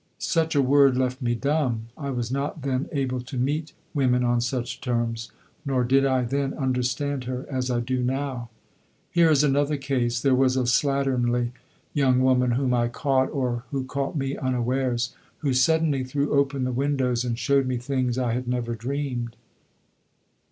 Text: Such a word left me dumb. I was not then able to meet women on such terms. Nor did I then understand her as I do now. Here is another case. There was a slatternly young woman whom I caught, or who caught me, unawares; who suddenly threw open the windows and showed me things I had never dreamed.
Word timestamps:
Such 0.17 0.55
a 0.55 0.63
word 0.63 0.97
left 0.97 1.21
me 1.21 1.35
dumb. 1.35 1.89
I 1.95 2.09
was 2.09 2.31
not 2.31 2.63
then 2.63 2.89
able 2.91 3.21
to 3.21 3.37
meet 3.37 3.73
women 3.93 4.23
on 4.23 4.41
such 4.41 4.81
terms. 4.81 5.31
Nor 5.63 5.83
did 5.83 6.07
I 6.07 6.23
then 6.23 6.55
understand 6.55 7.25
her 7.25 7.45
as 7.51 7.69
I 7.69 7.81
do 7.81 8.01
now. 8.01 8.49
Here 9.11 9.29
is 9.29 9.43
another 9.43 9.77
case. 9.77 10.19
There 10.19 10.33
was 10.33 10.57
a 10.57 10.63
slatternly 10.63 11.51
young 11.93 12.19
woman 12.21 12.53
whom 12.53 12.73
I 12.73 12.87
caught, 12.87 13.29
or 13.29 13.65
who 13.69 13.83
caught 13.85 14.15
me, 14.15 14.35
unawares; 14.35 15.15
who 15.41 15.53
suddenly 15.53 16.03
threw 16.03 16.33
open 16.33 16.63
the 16.63 16.71
windows 16.71 17.23
and 17.23 17.37
showed 17.37 17.67
me 17.67 17.77
things 17.77 18.17
I 18.17 18.33
had 18.33 18.47
never 18.47 18.73
dreamed. 18.73 19.35